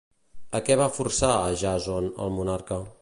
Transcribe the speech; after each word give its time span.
A 0.59 0.61
què 0.69 0.77
va 0.79 0.87
forçar 0.95 1.29
a 1.33 1.53
Jàson, 1.65 2.09
el 2.27 2.33
monarca? 2.39 2.81